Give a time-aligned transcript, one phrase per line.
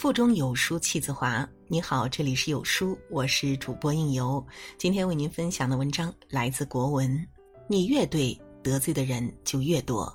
[0.00, 1.46] 腹中有书气自华。
[1.68, 4.42] 你好，这里是有书，我是主播应由。
[4.78, 7.28] 今天为您分享的文章来自国文。
[7.68, 10.10] 你越对，得罪的人就越多。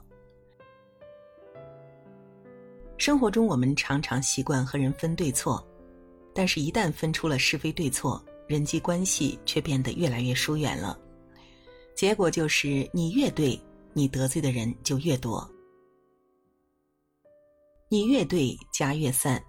[2.97, 5.63] 生活中，我们常常习惯和人分对错，
[6.33, 10.99] 但是，一旦分出了是非对错，人际关系却变得越来越疏远了。
[11.93, 13.61] 结果就是，你越对，
[13.93, 15.47] 你得罪的人就越多。
[17.87, 19.39] 你越对，家越散。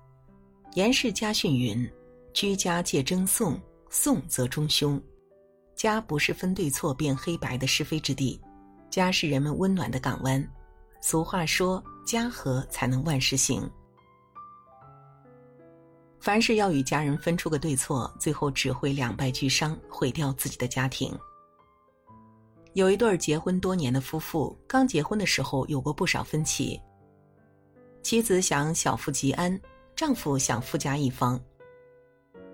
[0.77, 1.91] 严氏家训云
[2.35, 3.59] ：“居家戒争讼，
[3.89, 5.01] 讼则中凶。
[5.75, 8.39] 家不是分对错辨黑白的是非之地，
[8.91, 10.47] 家是人们温暖的港湾。
[11.01, 13.67] 俗话说：家和才能万事兴。
[16.21, 21.11] 凡事要与家人分出个对错，最后只会两败俱伤，毁掉自己的家庭。
[22.75, 26.79] 有一对结婚多年的夫妇，刚结婚的时候有过不少分歧。
[28.03, 29.59] 妻子想小富即安。
[29.97, 31.41] 丈夫想富家一方，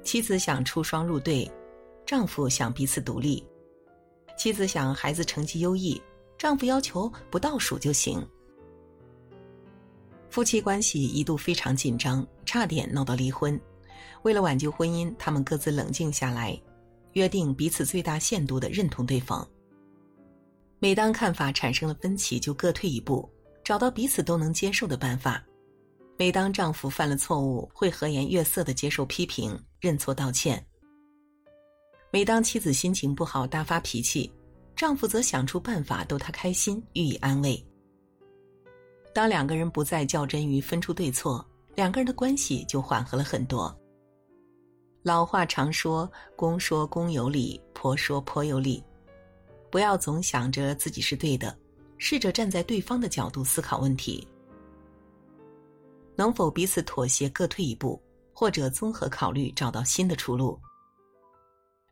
[0.05, 1.51] 妻子想出双入对，
[2.07, 3.45] 丈夫想彼此独立。
[4.39, 6.01] 妻子想孩子成绩优异，
[6.39, 8.25] 丈夫要求不倒数就行。
[10.31, 13.61] 夫妻关系一度非常紧张，差点闹到离婚。
[14.23, 16.57] 为了挽救婚姻，他们各自冷静下来，
[17.15, 19.47] 约定彼此最大限度的认同对方。
[20.79, 23.29] 每当看法产生了分歧，就各退一步，
[23.65, 25.45] 找到彼此都能接受的办法。
[26.23, 30.57] 每当丈夫犯了错误，会和颜悦色的接受批评、认错道歉；
[32.13, 34.33] 每当妻子心情不好大发脾气，
[34.77, 37.61] 丈夫则想出办法逗她开心，予以安慰。
[39.13, 43.77] 当两个人不再较真于分出对错，两个人的关系就缓和了很多。
[45.03, 48.81] 老话常说：“公说公有理，婆说婆有理。”
[49.73, 51.59] 不要总想着自己是对的，
[51.99, 54.25] 试着站在对方的角度思考问题。
[56.17, 58.01] 能否彼此妥协，各退一步，
[58.33, 60.61] 或者综合考虑，找到新的出路？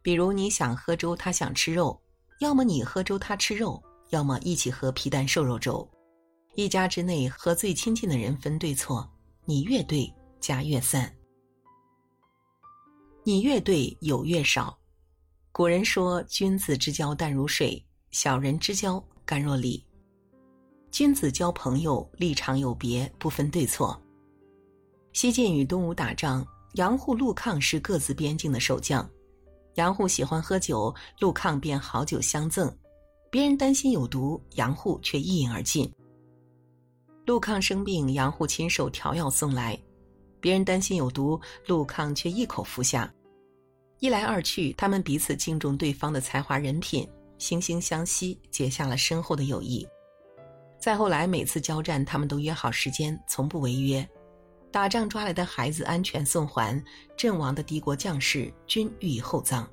[0.03, 2.01] 比如你想喝粥，他想吃肉，
[2.41, 5.89] 要么你喝粥，他吃肉，要么一起喝皮蛋瘦肉粥。
[6.55, 9.09] 一家之内和最亲近的人分对错，
[9.45, 11.05] 你越对，家越散；
[13.25, 14.77] 你越对，友越少。
[15.53, 19.85] 古人说：“君子之交淡如水，小人之交甘若醴。”
[20.91, 24.01] 君子交朋友，立场有别，不分对错。
[25.13, 29.09] 西晋与东吴打仗，杨户、陆抗是各自边境的守将。
[29.75, 32.73] 杨户喜欢喝酒，陆抗便好酒相赠。
[33.31, 35.91] 别人担心有毒，杨户却一饮而尽。
[37.27, 39.79] 陆抗生病，杨户亲手调药送来。
[40.41, 43.13] 别人担心有毒，陆抗却一口服下。
[43.99, 47.07] 一来二去，他们彼此敬重对方的才华人品，
[47.39, 49.87] 惺惺相惜，结下了深厚的友谊。
[50.79, 54.09] 再后来，每次交战，他们都约好时间，从不违约。
[54.73, 56.83] 打仗抓来的孩子安全送还，
[57.17, 59.69] 阵亡的敌国将士均予以厚葬。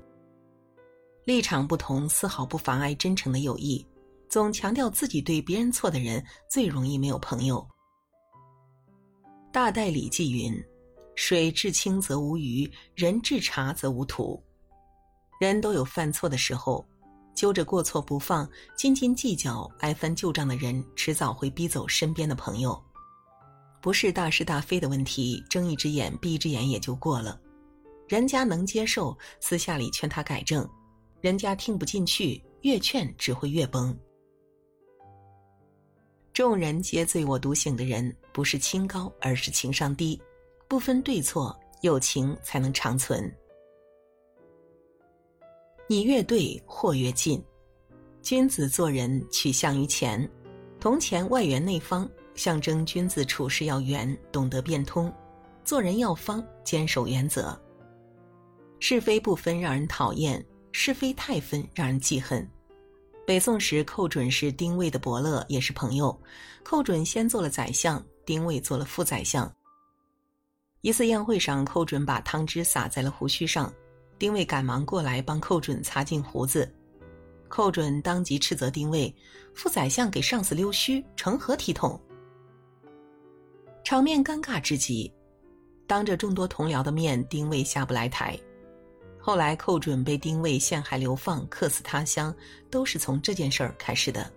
[1.24, 3.86] 立场不同，丝毫不妨碍真诚的友谊。
[4.28, 7.66] 总强调自己对别人错的人，最容易没有朋友。
[9.50, 10.52] 大代礼记云
[11.16, 14.42] ：“水至清则无鱼，人至察则无徒。”
[15.40, 16.86] 人都有犯错的时候，
[17.34, 22.82] 揪着过错不放，斤斤计较、爱翻旧账的人，迟早会逼走身边的朋友。
[23.88, 27.40] 不是大是大非的问题，睁一只眼闭一只眼也就过了。
[28.06, 30.62] 人家能接受，私下里劝他改正；
[31.22, 33.98] 人家听不进去，越劝只会越崩。
[36.34, 40.20] 众人皆醉我独醒的人，不是清高，而是情商低。
[40.68, 43.34] 不分对错，友情才能长存。
[45.88, 47.42] 你越对，祸越近。
[48.20, 50.30] 君子做人取向于钱，
[50.78, 52.06] 铜钱外圆内方。
[52.38, 55.10] 象征君子处事要圆，懂得变通；
[55.64, 57.60] 做人要方，坚守原则。
[58.78, 62.48] 是非不分让人讨厌，是非太分让人记恨。
[63.26, 66.16] 北宋时，寇准是丁谓的伯乐，也是朋友。
[66.62, 69.52] 寇准先做了宰相，丁谓做了副宰相。
[70.82, 73.72] 一次宴会上，寇准把汤汁洒在了胡须上，
[74.16, 76.72] 丁谓赶忙过来帮寇准擦净胡子。
[77.48, 79.12] 寇准当即斥责丁谓
[79.56, 82.00] ：“副宰相给上司溜须，成何体统？”
[83.88, 85.10] 场面尴尬至极，
[85.86, 88.38] 当着众多同僚的面，丁谓下不来台。
[89.18, 92.34] 后来寇准被丁谓陷害流放，客死他乡，
[92.70, 94.30] 都是从这件事儿开始的。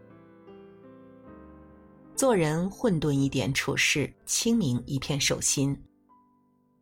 [2.15, 5.77] 做人混沌一点，处事清明一片，守心，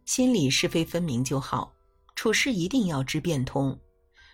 [0.06, 1.74] 心里是非分明就好。
[2.16, 3.76] 处事一定要知变通，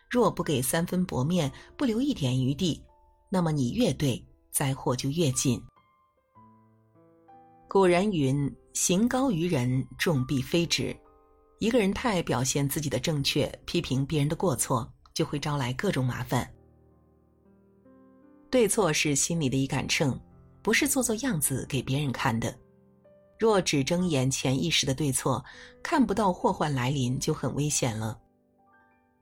[0.10, 2.84] 若不给三分薄面，不留一点余地，
[3.30, 4.22] 那么你越对，
[4.52, 5.58] 灾祸就越近。
[7.76, 10.96] 古人云：“行高于人，重必非之。
[11.60, 16.50] 一个人太爱表现自己的正确，批评别人的过错，就会招来各种麻烦。
[18.50, 20.18] 对错是心里的一杆秤，
[20.62, 22.58] 不是做做样子给别人看的。
[23.38, 25.44] 若只睁眼前一时的对错，
[25.84, 28.18] 看不到祸患来临，就很危险了。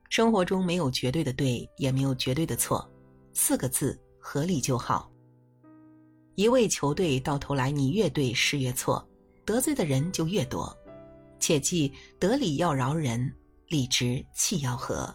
[0.09, 2.87] 生活中没有绝对的对，也没有绝对的错，
[3.33, 5.11] 四个字：合理就好。
[6.35, 9.07] 一味求对，到头来你越对事越错，
[9.45, 10.75] 得罪的人就越多。
[11.39, 13.31] 切记得理要饶人，
[13.67, 15.13] 理直气要和。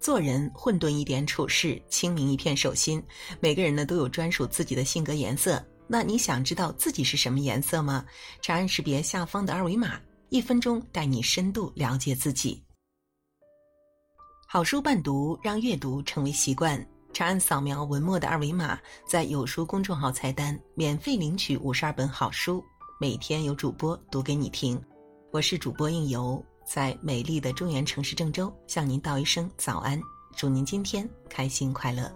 [0.00, 3.02] 做人混沌一点处事，清明一片手心。
[3.38, 5.64] 每个人呢都有专属自己的性格颜色。
[5.86, 8.04] 那你想知道自己是什么颜色吗？
[8.40, 10.00] 长按识别下方的二维码，
[10.30, 12.64] 一分钟带你深度了解自己。
[14.52, 16.78] 好书伴读，让阅读成为习惯。
[17.10, 22.62] 长按扫描文末的二维码，在有书公众号菜单免费领取五十二本好书，
[23.00, 24.78] 每天有主播读给你听。
[25.30, 29.98] 我是主播应由，在美丽的中原城市郑州向您道一声早安，
[30.36, 32.12] 祝您今天开心快乐。